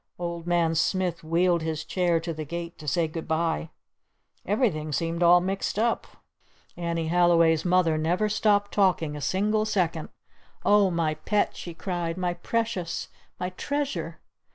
[0.17, 3.69] Old Man Smith wheeled his chair to the gate to say "Good bye."
[4.47, 6.07] Everything seemed all mixed up.
[6.75, 10.09] Annie Halliway's Mother never stopped talking a single second.
[10.65, 12.17] "Oh, my Pet!" she cried.
[12.17, 13.09] "My Precious.
[13.39, 14.19] My Treasure!"